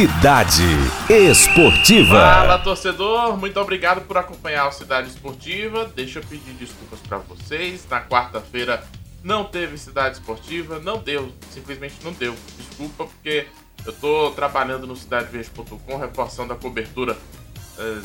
[0.00, 0.64] Cidade
[1.10, 2.18] Esportiva.
[2.18, 3.36] Fala, torcedor.
[3.36, 5.92] Muito obrigado por acompanhar o Cidade Esportiva.
[5.94, 7.86] Deixa eu pedir desculpas para vocês.
[7.86, 8.82] Na quarta-feira
[9.22, 12.34] não teve Cidade Esportiva, não deu, simplesmente não deu.
[12.56, 13.46] Desculpa porque
[13.84, 17.18] eu tô trabalhando no cidadeverde.com, reforçando a cobertura
[17.78, 18.02] uh,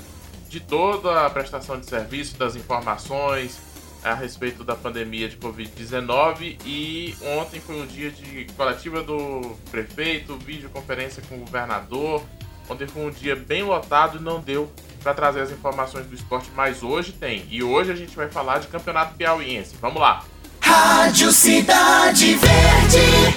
[0.50, 3.58] de toda a prestação de serviço, das informações,
[4.06, 10.38] a respeito da pandemia de Covid-19 e ontem foi um dia de coletiva do prefeito,
[10.38, 12.24] videoconferência com o governador.
[12.70, 16.52] Ontem foi um dia bem lotado e não deu para trazer as informações do esporte,
[16.56, 17.48] mas hoje tem.
[17.50, 19.76] E hoje a gente vai falar de campeonato piauiense.
[19.82, 20.24] Vamos lá.
[20.62, 23.36] Rádio Cidade Verde.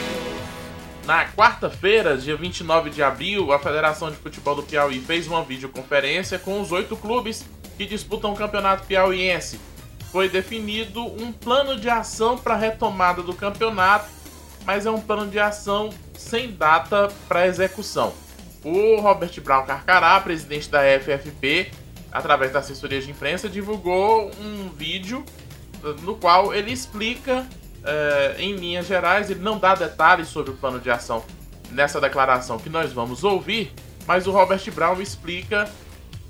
[1.07, 6.39] Na quarta-feira, dia 29 de abril, a Federação de Futebol do Piauí fez uma videoconferência
[6.39, 7.47] com os oito clubes
[7.79, 9.59] que disputam o campeonato piauiense
[10.11, 14.09] foi definido um plano de ação para a retomada do campeonato,
[14.65, 18.13] mas é um plano de ação sem data para execução.
[18.65, 21.71] O Robert Brown Carcará, presidente da FFP,
[22.11, 25.25] através da assessoria de imprensa, divulgou um vídeo
[26.03, 27.47] no qual ele explica,
[27.85, 31.25] eh, em linhas gerais, ele não dá detalhes sobre o plano de ação
[31.71, 33.73] nessa declaração que nós vamos ouvir,
[34.07, 35.71] mas o Robert Brown explica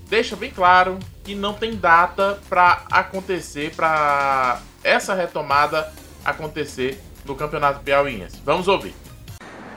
[0.09, 5.93] deixa bem claro que não tem data para acontecer, para essa retomada
[6.25, 8.41] acontecer no Campeonato Piauiense.
[8.45, 8.95] Vamos ouvir.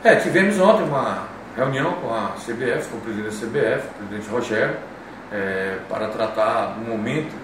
[0.04, 4.30] É, tivemos ontem uma reunião com a CBF, com o presidente da CBF, o presidente
[4.30, 4.78] Rogério,
[5.32, 7.36] é, para tratar do momento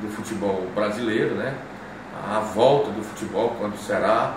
[0.00, 1.54] do futebol brasileiro, né?
[2.30, 4.34] A volta do futebol, quando será,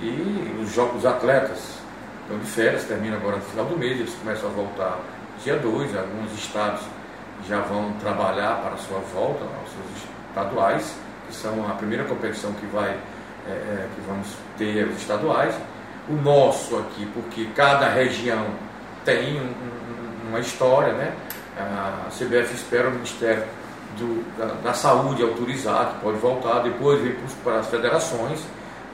[0.00, 1.78] e os jogos atletas
[2.22, 4.98] estão de férias, termina agora no final do mês, eles começam a voltar
[5.42, 6.82] dia 2, alguns estados
[7.48, 10.96] já vão trabalhar para a sua volta aos seus estaduais,
[11.28, 12.96] que são a primeira competição que vai
[13.46, 15.54] é, é, que vamos ter os estaduais.
[16.08, 18.46] O nosso aqui, porque cada região
[19.04, 21.12] tem um, um, uma história, né?
[21.58, 23.44] A CBF espera o Ministério
[23.98, 27.14] do, da, da, Saúde autorizar, que pode voltar, depois vem
[27.44, 28.40] para as federações,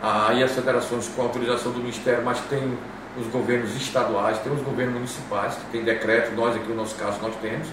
[0.02, 2.76] aí as federações com autorização do Ministério, mas tem
[3.18, 7.18] os governos estaduais, tem os governos municipais, que tem decreto, nós aqui no nosso caso
[7.22, 7.68] nós temos,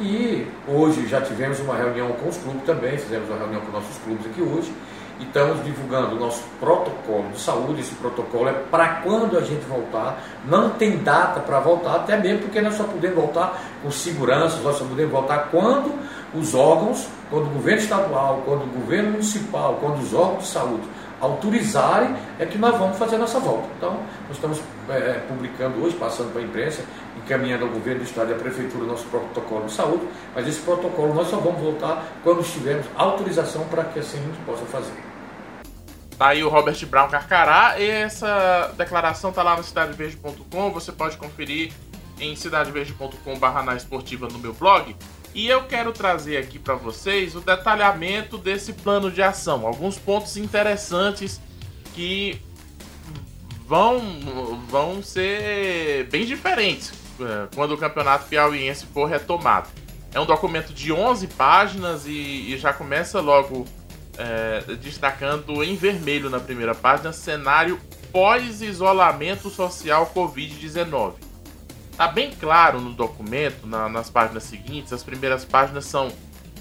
[0.00, 3.96] e hoje já tivemos uma reunião com os clubes também, fizemos uma reunião com nossos
[3.98, 4.72] clubes aqui hoje,
[5.20, 7.80] e estamos divulgando o nosso protocolo de saúde.
[7.80, 12.40] Esse protocolo é para quando a gente voltar, não tem data para voltar, até mesmo
[12.40, 15.92] porque nós só podemos voltar com segurança, nós só podemos voltar quando
[16.34, 20.82] os órgãos, quando o governo estadual, quando o governo municipal, quando os órgãos de saúde
[21.24, 23.68] autorizarem, é que nós vamos fazer a nossa volta.
[23.76, 26.84] Então, nós estamos é, publicando hoje, passando para a imprensa,
[27.16, 30.60] encaminhando ao governo do estado e à prefeitura o nosso protocolo de saúde, mas esse
[30.60, 34.92] protocolo nós só vamos voltar quando tivermos autorização para que assim a gente possa fazer.
[36.18, 41.16] Tá aí o Robert Brown Carcará e essa declaração tá lá no cidadeverde.com, você pode
[41.16, 41.72] conferir
[42.20, 44.94] em cidadeverde.com/barra na esportiva no meu blog.
[45.34, 50.36] E eu quero trazer aqui para vocês o detalhamento desse plano de ação, alguns pontos
[50.36, 51.40] interessantes
[51.92, 52.40] que
[53.66, 54.00] vão,
[54.68, 59.68] vão ser bem diferentes é, quando o campeonato piauiense for retomado.
[60.12, 63.64] É um documento de 11 páginas e, e já começa logo
[64.16, 67.80] é, destacando em vermelho na primeira página cenário
[68.12, 71.14] pós-isolamento social Covid-19.
[71.96, 76.10] Tá bem claro no documento, na, nas páginas seguintes, as primeiras páginas são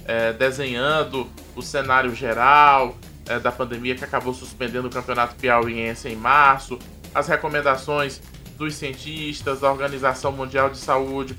[0.05, 2.95] é, desenhando o cenário geral
[3.25, 6.77] é, da pandemia que acabou suspendendo o campeonato piauiense em março,
[7.15, 8.21] as recomendações
[8.57, 11.37] dos cientistas, da Organização Mundial de Saúde,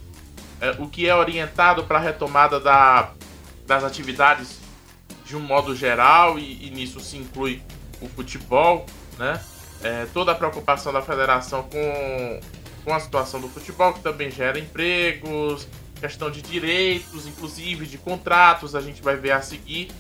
[0.61, 3.13] é, o que é orientado para a retomada da,
[3.65, 4.59] das atividades
[5.25, 7.63] de um modo geral, e, e nisso se inclui
[8.01, 8.85] o futebol,
[9.19, 9.41] né?
[9.83, 12.41] É, toda a preocupação da federação com
[12.85, 15.67] com a situação do futebol, que também gera empregos,
[15.99, 19.91] questão de direitos, inclusive de contratos, a gente vai ver a seguir.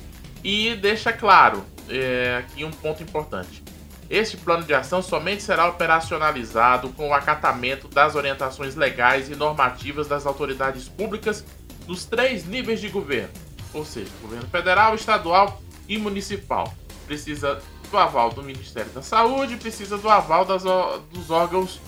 [0.42, 3.62] E deixa claro é, aqui um ponto importante.
[4.10, 10.06] Este plano de ação somente será operacionalizado com o acatamento das orientações legais e normativas
[10.06, 11.42] das autoridades públicas
[11.88, 13.30] nos três níveis de governo,
[13.72, 16.72] ou seja, governo federal, estadual e municipal.
[17.06, 20.64] Precisa do aval do Ministério da Saúde, precisa do aval das,
[21.10, 21.80] dos órgãos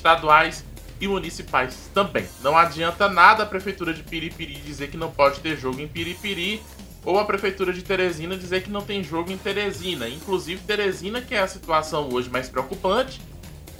[0.00, 0.64] estaduais
[1.00, 2.26] e municipais também.
[2.42, 6.62] Não adianta nada a prefeitura de Piripiri dizer que não pode ter jogo em Piripiri
[7.04, 10.08] ou a prefeitura de Teresina dizer que não tem jogo em Teresina.
[10.08, 13.20] Inclusive Teresina, que é a situação hoje mais preocupante,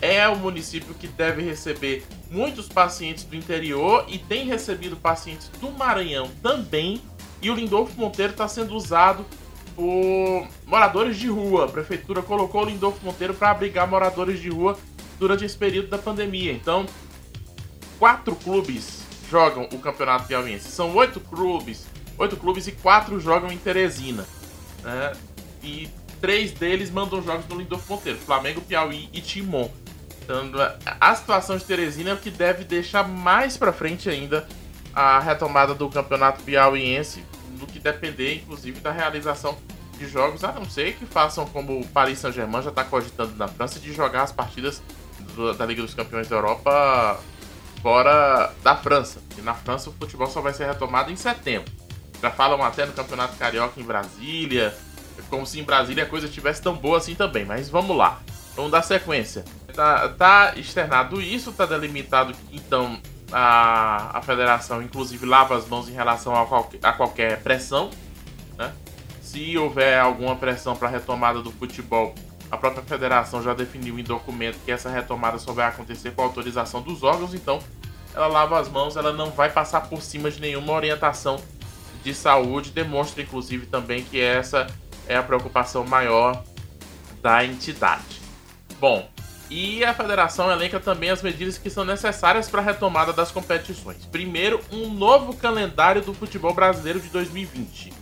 [0.00, 5.70] é o município que deve receber muitos pacientes do interior e tem recebido pacientes do
[5.72, 7.02] Maranhão também.
[7.42, 9.24] E o Lindolfo Monteiro está sendo usado
[9.74, 11.66] por moradores de rua.
[11.66, 14.78] A prefeitura colocou o Lindolfo Monteiro para abrigar moradores de rua
[15.20, 16.50] durante esse período da pandemia.
[16.50, 16.86] Então,
[17.98, 20.70] quatro clubes jogam o Campeonato Piauiense.
[20.70, 21.86] São oito clubes,
[22.18, 24.26] oito clubes e quatro jogam em Teresina.
[24.82, 25.12] Né?
[25.62, 25.88] E
[26.20, 29.70] três deles mandam jogos no Lindolfo Monteiro: Flamengo, Piauí e Timon.
[30.22, 30.50] Então,
[31.00, 34.48] a situação de Teresina é o que deve deixar mais para frente ainda
[34.94, 37.24] a retomada do Campeonato Piauiense,
[37.58, 39.58] do que depender, inclusive, da realização
[39.98, 43.46] de jogos, a não ser que façam como o Paris Saint-Germain já está cogitando na
[43.46, 44.82] França de jogar as partidas
[45.56, 47.20] da Liga dos Campeões da Europa
[47.82, 49.20] fora da França.
[49.38, 51.70] E na França o futebol só vai ser retomado em setembro.
[52.20, 54.76] Já falam até no Campeonato Carioca em Brasília,
[55.28, 57.44] como se em Brasília a coisa estivesse tão boa assim também.
[57.44, 58.20] Mas vamos lá,
[58.54, 59.44] vamos dar sequência.
[59.74, 63.00] Tá, tá externado isso, tá delimitado então
[63.32, 67.90] a, a federação, inclusive, lava as mãos em relação a, qualquer, a qualquer pressão.
[68.58, 68.72] Né?
[69.22, 72.14] Se houver alguma pressão para retomada do futebol,
[72.50, 76.82] a própria federação já definiu em documento que essa retomada só vai acontecer com autorização
[76.82, 77.60] dos órgãos, então
[78.14, 81.40] ela lava as mãos, ela não vai passar por cima de nenhuma orientação
[82.02, 84.66] de saúde, demonstra inclusive também que essa
[85.06, 86.42] é a preocupação maior
[87.22, 88.20] da entidade.
[88.80, 89.08] Bom,
[89.48, 94.06] e a federação elenca também as medidas que são necessárias para a retomada das competições.
[94.06, 97.92] Primeiro, um novo calendário do futebol brasileiro de 2020.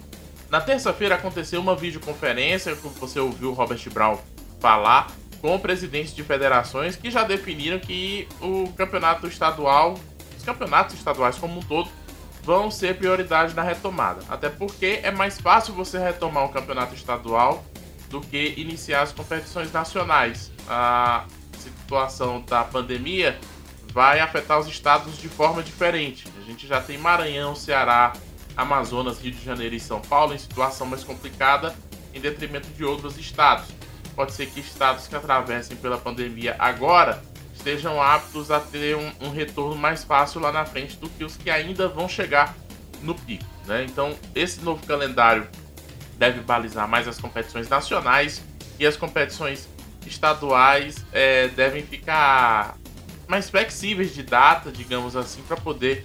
[0.50, 4.18] Na terça-feira aconteceu uma videoconferência, como você ouviu Robert Brown
[4.60, 5.10] falar,
[5.40, 9.98] com presidentes de federações que já definiram que o campeonato estadual,
[10.36, 11.88] os campeonatos estaduais como um todo,
[12.42, 14.22] vão ser prioridade na retomada.
[14.28, 17.64] Até porque é mais fácil você retomar um campeonato estadual
[18.08, 20.50] do que iniciar as competições nacionais.
[20.66, 21.24] A
[21.58, 23.38] situação da pandemia
[23.92, 26.24] vai afetar os estados de forma diferente.
[26.40, 28.12] A gente já tem Maranhão, Ceará,
[28.56, 31.74] Amazonas, Rio de Janeiro e São Paulo em situação mais complicada
[32.14, 33.66] em detrimento de outros estados.
[34.18, 37.22] Pode ser que estados que atravessem pela pandemia agora
[37.54, 41.36] estejam aptos a ter um, um, retorno mais fácil lá na frente do que os
[41.36, 42.52] que ainda vão chegar
[43.00, 43.44] no pico.
[43.64, 43.84] Né?
[43.84, 45.46] Então, esse novo calendário
[46.16, 48.42] deve balizar mais as competições nacionais
[48.76, 49.68] e as competições
[50.04, 52.76] estaduais é, devem ficar
[53.28, 56.04] mais flexíveis de data, digamos assim, para poder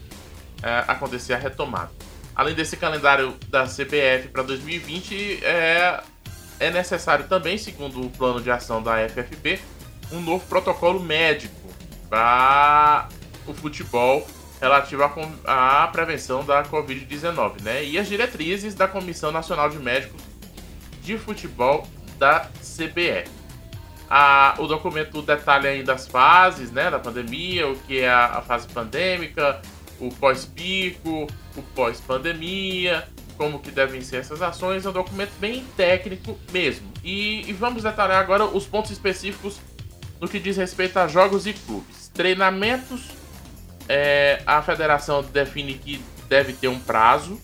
[0.62, 1.90] é, acontecer a retomada.
[2.36, 6.04] Além desse calendário da CBF para 2020, é,
[6.64, 9.60] é necessário também, segundo o plano de ação da FFP,
[10.12, 11.56] um novo protocolo médico
[12.10, 13.10] para
[13.48, 14.26] o futebol
[14.62, 15.04] relativo
[15.46, 17.84] à, prevenção da Covid-19, né?
[17.84, 20.22] E as diretrizes da Comissão Nacional de Médicos
[21.02, 21.86] de Futebol
[22.18, 23.30] da CBF.
[24.10, 28.68] A, o documento detalha ainda as fases né, da pandemia, o que é a fase
[28.68, 29.62] pandêmica,
[30.00, 31.28] o pós-pico,
[31.58, 33.08] o pós-pandemia,
[33.44, 34.86] como que devem ser essas ações.
[34.86, 36.88] É um documento bem técnico mesmo.
[37.04, 39.60] E, e vamos detalhar agora os pontos específicos
[40.22, 42.10] no que diz respeito a jogos e clubes.
[42.14, 43.10] Treinamentos,
[43.90, 47.38] é, a federação define que deve ter um prazo.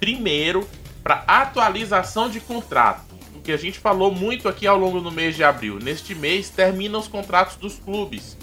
[0.00, 0.66] Primeiro,
[1.02, 3.04] para atualização de contrato.
[3.34, 5.78] O que a gente falou muito aqui ao longo do mês de abril.
[5.78, 8.34] Neste mês terminam os contratos dos clubes.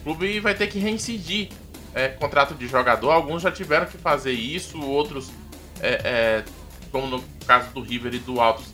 [0.00, 1.50] O clube vai ter que reincidir
[1.94, 3.12] é, contrato de jogador.
[3.12, 5.30] Alguns já tiveram que fazer isso, outros,
[5.80, 6.44] é, é,
[6.90, 8.66] como no caso do River e do Altos,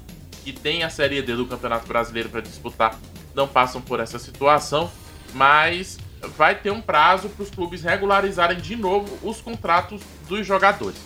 [0.44, 2.99] que tem a Série D do Campeonato Brasileiro para disputar,
[3.35, 4.91] não passam por essa situação,
[5.35, 5.99] mas
[6.37, 10.99] vai ter um prazo para os clubes regularizarem de novo os contratos dos jogadores.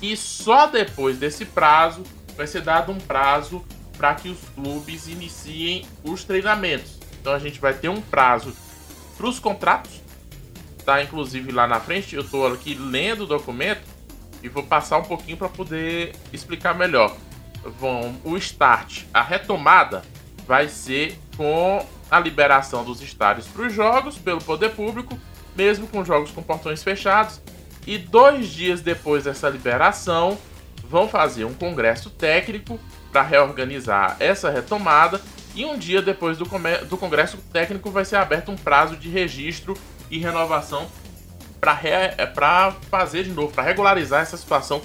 [0.00, 2.02] E só depois desse prazo
[2.36, 3.64] vai ser dado um prazo
[3.96, 6.98] para que os clubes iniciem os treinamentos.
[7.20, 8.54] Então a gente vai ter um prazo
[9.16, 10.00] para os contratos,
[10.86, 11.02] tá?
[11.02, 13.82] Inclusive lá na frente eu estou aqui lendo o documento
[14.42, 17.16] e vou passar um pouquinho para poder explicar melhor.
[17.78, 20.02] Bom, o start, a retomada
[20.46, 25.18] vai ser com a liberação dos estádios para os jogos pelo poder público,
[25.54, 27.40] mesmo com jogos com portões fechados.
[27.86, 30.38] E dois dias depois dessa liberação,
[30.90, 32.78] vão fazer um congresso técnico
[33.12, 35.20] para reorganizar essa retomada.
[35.54, 36.44] E um dia depois do,
[36.88, 39.76] do congresso técnico vai ser aberto um prazo de registro
[40.10, 40.88] e renovação
[41.60, 42.12] para é,
[42.90, 44.80] fazer de novo, para regularizar essa situação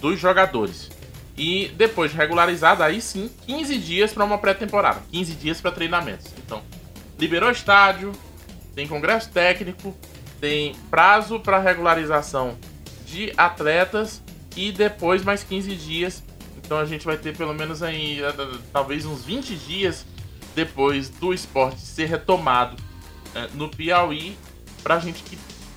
[0.00, 0.90] dos jogadores.
[1.36, 6.32] E depois de regularizada, aí sim, 15 dias para uma pré-temporada, 15 dias para treinamentos.
[6.38, 6.62] Então,
[7.18, 8.12] liberou estádio,
[8.74, 9.96] tem congresso técnico,
[10.40, 12.56] tem prazo para regularização
[13.06, 14.22] de atletas
[14.56, 16.22] e depois mais 15 dias.
[16.58, 18.32] Então a gente vai ter pelo menos aí, eh,
[18.72, 20.06] talvez uns 20 dias
[20.54, 22.76] depois do esporte ser retomado
[23.34, 24.36] é, no Piauí
[24.82, 25.22] para a gente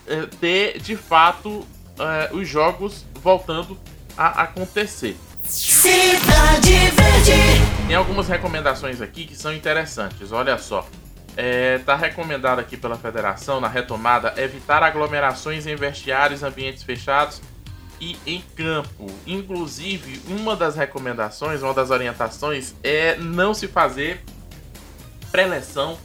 [0.07, 1.65] é, ter de fato
[1.99, 3.77] é, os jogos voltando
[4.17, 5.17] a acontecer.
[5.43, 7.87] Cidade Verde.
[7.87, 10.31] Tem algumas recomendações aqui que são interessantes.
[10.31, 10.87] Olha só.
[11.79, 17.41] Está é, recomendado aqui pela federação, na retomada, evitar aglomerações em vestiários, ambientes fechados
[18.01, 19.05] e em campo.
[19.25, 24.23] Inclusive, uma das recomendações, uma das orientações é não se fazer
[25.31, 25.97] preleção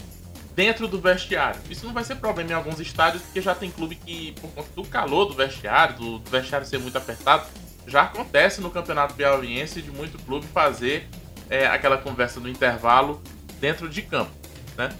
[0.54, 1.61] dentro do vestiário.
[1.71, 4.68] Isso não vai ser problema em alguns estádios, porque já tem clube que, por conta
[4.75, 7.47] do calor do vestiário, do, do vestiário ser muito apertado,
[7.87, 11.09] já acontece no Campeonato Piauiense de muito clube fazer
[11.50, 13.23] é, aquela conversa no intervalo
[13.61, 14.30] dentro de campo.
[14.76, 14.90] Né?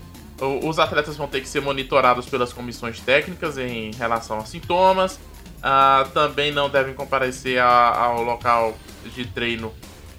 [0.65, 5.21] Os atletas vão ter que ser monitorados pelas comissões técnicas em relação a sintomas.
[5.63, 8.77] Ah, também não devem comparecer a, ao local
[9.15, 9.73] de treino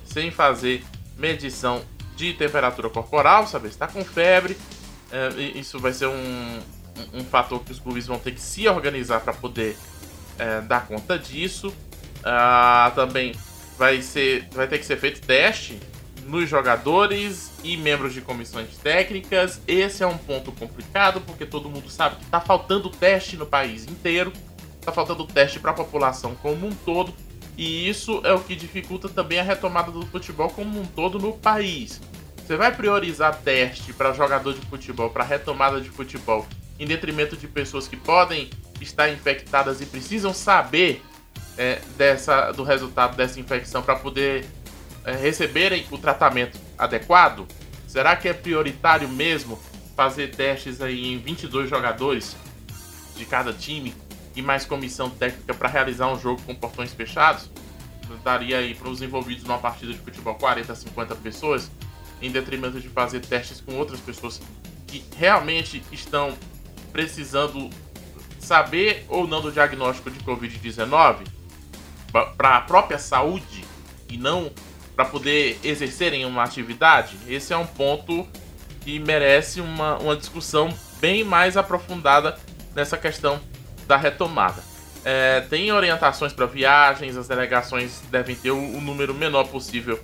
[0.05, 0.85] sem fazer
[1.17, 1.81] medição
[2.15, 4.57] de temperatura corporal, saber se está com febre.
[5.13, 6.59] É, isso vai ser um,
[7.13, 9.77] um, fator que os clubes vão ter que se organizar para poder
[10.39, 11.71] é, dar conta disso.
[12.23, 13.35] Ah, também
[13.77, 15.79] vai, ser, vai ter que ser feito teste
[16.25, 19.61] nos jogadores e membros de comissões técnicas.
[19.67, 23.85] Esse é um ponto complicado porque todo mundo sabe que está faltando teste no país
[23.85, 24.33] inteiro,
[24.79, 27.13] está faltando teste para a população como um todo.
[27.55, 31.33] E isso é o que dificulta também a retomada do futebol como um todo no
[31.33, 32.01] país.
[32.45, 36.45] Você vai priorizar teste para jogador de futebol, para retomada de futebol,
[36.77, 38.49] em detrimento de pessoas que podem
[38.81, 41.01] estar infectadas e precisam saber
[41.57, 44.45] é, dessa, do resultado dessa infecção para poder
[45.05, 47.47] é, receberem o tratamento adequado?
[47.87, 49.57] Será que é prioritário mesmo
[49.95, 52.35] fazer testes aí em 22 jogadores
[53.15, 53.95] de cada time
[54.35, 57.49] e mais comissão técnica para realizar um jogo com portões fechados?
[58.21, 61.71] Daria aí para os envolvidos numa partida de futebol 40, 50 pessoas
[62.23, 64.41] em detrimento de fazer testes com outras pessoas
[64.87, 66.35] que realmente estão
[66.91, 67.69] precisando
[68.39, 71.27] saber ou não do diagnóstico de Covid-19
[72.37, 73.65] para a própria saúde
[74.09, 74.51] e não
[74.95, 78.27] para poder exercerem uma atividade, esse é um ponto
[78.81, 82.37] que merece uma, uma discussão bem mais aprofundada
[82.75, 83.41] nessa questão
[83.87, 84.63] da retomada.
[85.03, 89.99] É, tem orientações para viagens, as delegações devem ter o, o número menor possível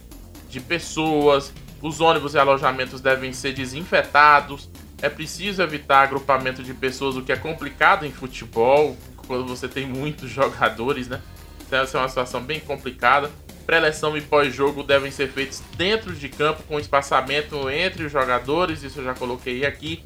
[0.50, 4.70] de pessoas, os ônibus e alojamentos devem ser desinfetados.
[5.02, 9.86] É preciso evitar agrupamento de pessoas, o que é complicado em futebol, quando você tem
[9.86, 11.22] muitos jogadores, né?
[11.66, 13.32] Então, essa é uma situação bem complicada.
[13.66, 19.00] Preleção e pós-jogo devem ser feitos dentro de campo, com espaçamento entre os jogadores, isso
[19.00, 20.04] eu já coloquei aqui.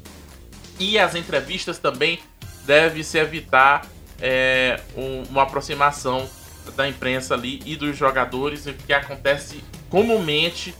[0.78, 2.20] E as entrevistas também
[2.66, 3.86] deve se evitar
[4.20, 6.28] é, um, uma aproximação
[6.76, 10.74] da imprensa ali e dos jogadores, o que acontece comumente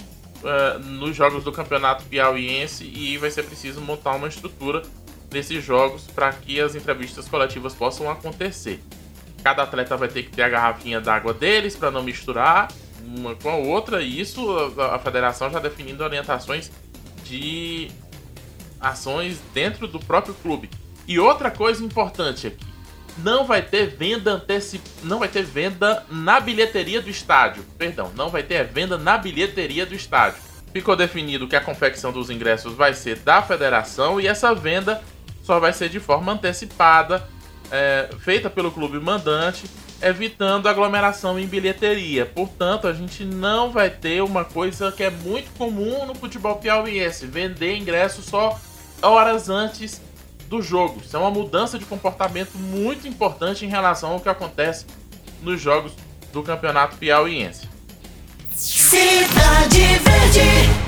[0.44, 4.82] uh, nos jogos do Campeonato Piauiense e vai ser preciso montar uma estrutura
[5.30, 8.80] desses jogos para que as entrevistas coletivas possam acontecer.
[9.42, 12.68] Cada atleta vai ter que ter a garrafinha d'água deles para não misturar
[13.04, 14.48] uma com a outra, e isso
[14.78, 16.70] a, a federação já definindo orientações
[17.24, 17.90] de
[18.80, 20.70] ações dentro do próprio clube.
[21.06, 22.64] E outra coisa importante aqui,
[23.18, 24.82] não vai ter venda antecip...
[25.02, 27.64] não vai ter venda na bilheteria do estádio.
[27.78, 30.40] Perdão, não vai ter venda na bilheteria do estádio.
[30.72, 35.00] Ficou definido que a confecção dos ingressos vai ser da federação e essa venda
[35.44, 37.28] só vai ser de forma antecipada,
[37.70, 39.70] é, feita pelo clube mandante,
[40.02, 42.26] evitando aglomeração em bilheteria.
[42.26, 47.26] Portanto, a gente não vai ter uma coisa que é muito comum no futebol piauiense:
[47.26, 48.58] vender ingressos só
[49.00, 50.00] horas antes
[50.48, 51.00] do jogo.
[51.04, 54.86] Isso é uma mudança de comportamento muito importante em relação ao que acontece
[55.42, 55.92] nos jogos
[56.32, 57.68] do Campeonato Piauiense.
[58.50, 60.84] Cidade Verde.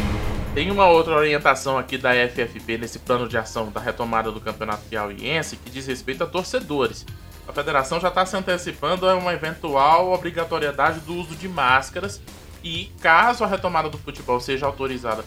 [0.55, 4.85] Tem uma outra orientação aqui da FFP nesse plano de ação da retomada do Campeonato
[4.89, 7.05] Piauiense que diz respeito a torcedores.
[7.47, 12.21] A federação já está se antecipando a uma eventual obrigatoriedade do uso de máscaras
[12.65, 15.25] e, caso a retomada do futebol seja autorizada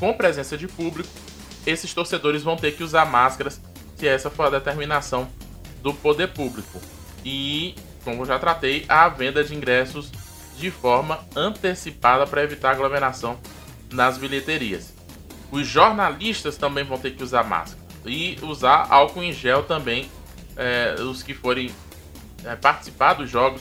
[0.00, 1.08] com presença de público,
[1.66, 3.60] esses torcedores vão ter que usar máscaras
[3.96, 5.28] se essa for a determinação
[5.82, 6.80] do poder público.
[7.24, 10.10] E, como já tratei, a venda de ingressos
[10.56, 13.38] de forma antecipada para evitar aglomeração
[13.90, 14.92] nas bilheterias.
[15.50, 20.10] Os jornalistas também vão ter que usar máscara e usar álcool em gel também,
[20.56, 21.70] é, os que forem
[22.44, 23.60] é, participar dos jogos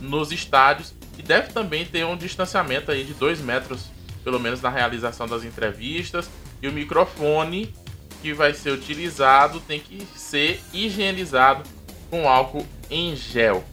[0.00, 3.86] nos estádios e deve também ter um distanciamento aí de 2 metros,
[4.22, 6.30] pelo menos na realização das entrevistas
[6.62, 7.74] e o microfone
[8.22, 11.64] que vai ser utilizado tem que ser higienizado
[12.08, 13.64] com álcool em gel.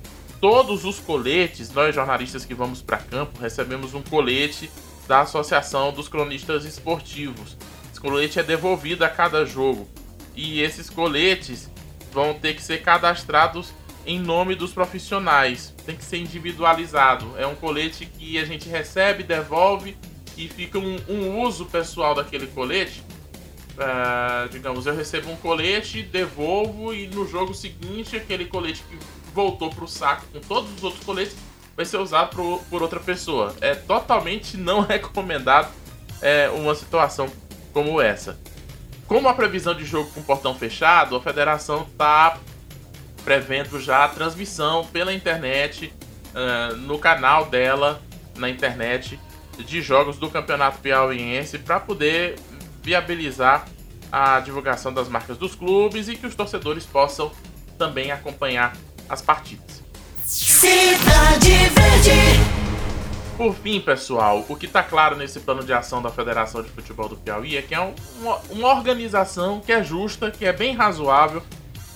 [0.42, 4.72] Todos os coletes, nós jornalistas que vamos para campo, recebemos um colete
[5.08, 7.56] da Associação dos Cronistas Esportivos.
[7.92, 9.88] Esse colete é devolvido a cada jogo
[10.36, 11.70] e esses coletes
[12.12, 13.72] vão ter que ser cadastrados
[14.06, 15.76] em nome dos profissionais.
[15.86, 17.34] Tem que ser individualizado.
[17.38, 19.96] É um colete que a gente recebe, devolve
[20.40, 23.04] e fica um, um uso pessoal daquele colete
[23.80, 28.98] Uh, digamos, eu recebo um colete, devolvo e no jogo seguinte aquele colete que
[29.34, 31.38] voltou pro saco com todos os outros coletes
[31.78, 33.56] vai ser usado por, por outra pessoa.
[33.62, 35.72] É totalmente não recomendado
[36.22, 37.32] é, uma situação
[37.72, 38.38] como essa.
[39.08, 42.38] Como a previsão de jogo com portão fechado, a federação está
[43.24, 45.94] prevendo já a transmissão pela internet,
[46.34, 48.02] uh, no canal dela,
[48.36, 49.18] na internet,
[49.64, 52.36] de jogos do Campeonato Piauiense para poder
[52.82, 53.68] viabilizar
[54.12, 57.32] a divulgação das marcas dos clubes e que os torcedores possam
[57.78, 58.76] também acompanhar
[59.08, 59.84] as partidas.
[60.24, 62.60] Cidade Verde.
[63.38, 67.08] Por fim, pessoal, o que está claro nesse plano de ação da Federação de Futebol
[67.08, 70.76] do Piauí é que é um, uma, uma, organização que é justa, que é bem
[70.76, 71.42] razoável,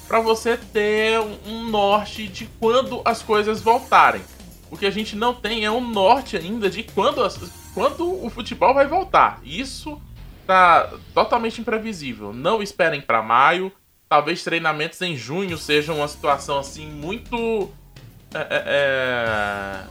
[0.08, 4.22] para você ter um, um norte de quando as coisas voltarem.
[4.74, 7.38] O que a gente não tem é um norte ainda de quando, as,
[7.76, 9.40] quando o futebol vai voltar.
[9.44, 10.02] Isso
[10.48, 12.34] tá totalmente imprevisível.
[12.34, 13.72] Não esperem para maio.
[14.10, 17.70] Talvez treinamentos em junho sejam uma situação assim muito.
[18.34, 19.84] É, é, é,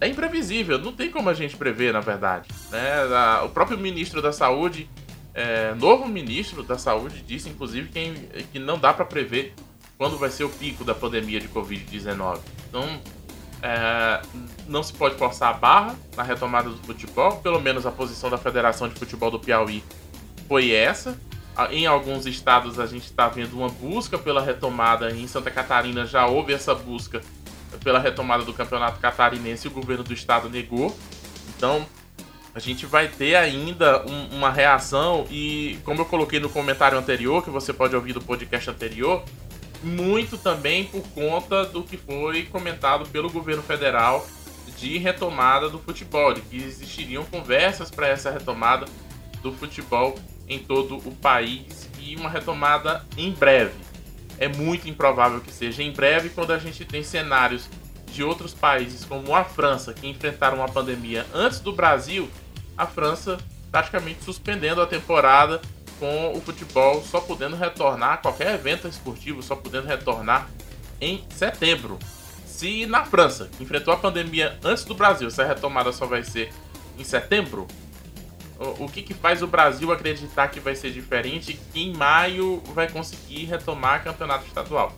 [0.00, 2.48] é, imprevisível, não tem como a gente prever, na verdade.
[2.72, 3.04] Né?
[3.44, 4.90] O próprio ministro da Saúde,
[5.32, 9.54] é, novo ministro da Saúde, disse inclusive que, que não dá para prever
[9.96, 12.40] quando vai ser o pico da pandemia de Covid-19.
[12.68, 13.00] Então,
[13.62, 14.20] é,
[14.66, 18.38] não se pode forçar a barra na retomada do futebol, pelo menos a posição da
[18.38, 19.82] Federação de Futebol do Piauí
[20.46, 21.18] foi essa.
[21.70, 26.26] Em alguns estados a gente está vendo uma busca pela retomada, em Santa Catarina já
[26.26, 27.20] houve essa busca
[27.82, 30.96] pela retomada do campeonato catarinense e o governo do estado negou.
[31.56, 31.84] Então
[32.54, 37.42] a gente vai ter ainda um, uma reação e, como eu coloquei no comentário anterior,
[37.42, 39.22] que você pode ouvir do podcast anterior,
[39.82, 44.26] muito também por conta do que foi comentado pelo governo federal
[44.76, 48.86] de retomada do futebol, de que existiriam conversas para essa retomada
[49.42, 50.16] do futebol
[50.48, 53.74] em todo o país e uma retomada em breve.
[54.38, 57.68] É muito improvável que seja em breve quando a gente tem cenários
[58.12, 62.28] de outros países como a França que enfrentaram uma pandemia antes do Brasil,
[62.76, 63.38] a França
[63.70, 65.60] praticamente suspendendo a temporada
[65.98, 70.48] com o futebol só podendo retornar, qualquer evento esportivo só podendo retornar
[71.00, 71.98] em setembro.
[72.46, 76.52] Se na França, que enfrentou a pandemia antes do Brasil, essa retomada só vai ser
[76.98, 77.66] em setembro,
[78.58, 82.90] o que, que faz o Brasil acreditar que vai ser diferente que em maio vai
[82.90, 84.92] conseguir retomar campeonato estadual?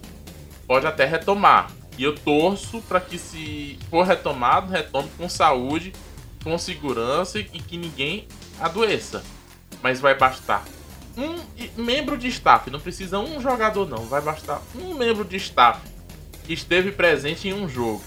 [0.67, 1.71] Pode até retomar.
[1.99, 5.93] E eu torço para que, se for retomado, retome com saúde,
[6.43, 8.27] com segurança e que ninguém
[8.59, 9.23] adoeça.
[9.83, 10.65] Mas vai bastar
[11.17, 15.81] um membro de staff, não precisa um jogador não, vai bastar um membro de staff
[16.45, 18.03] que esteve presente em um jogo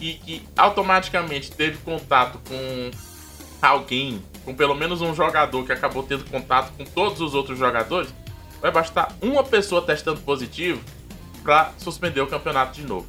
[0.00, 2.90] e que automaticamente teve contato com
[3.60, 8.12] alguém, com pelo menos um jogador que acabou tendo contato com todos os outros jogadores,
[8.60, 10.80] vai bastar uma pessoa testando positivo
[11.42, 13.06] para suspender o campeonato de novo.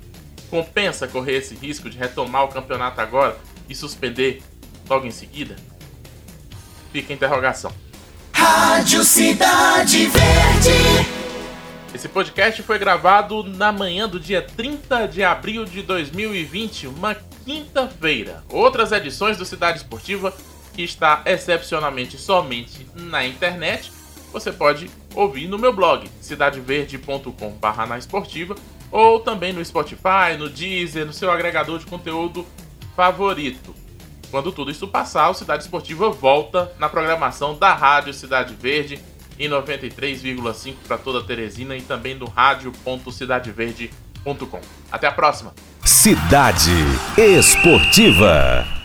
[0.49, 3.37] Compensa correr esse risco de retomar o campeonato agora
[3.69, 4.41] e suspender
[4.89, 5.55] logo em seguida?
[6.91, 7.71] Fica a interrogação.
[8.41, 11.07] Rádio Cidade Verde.
[11.93, 18.43] Esse podcast foi gravado na manhã do dia 30 de abril de 2020, uma quinta-feira.
[18.49, 20.33] Outras edições do Cidade Esportiva,
[20.73, 23.91] que está excepcionalmente somente na internet,
[24.33, 28.55] você pode ouvir no meu blog, cidadeverde.com.br na esportiva,
[28.91, 32.43] ou também no Spotify, no Deezer, no seu agregador de conteúdo
[32.95, 33.80] favorito.
[34.31, 38.97] Quando tudo isso passar, o Cidade Esportiva volta na programação da Rádio Cidade Verde
[39.37, 44.61] em 93,5 para toda Teresina e também no rádio.cidadeverde.com.
[44.89, 45.53] Até a próxima.
[45.83, 46.71] Cidade
[47.17, 48.80] Esportiva.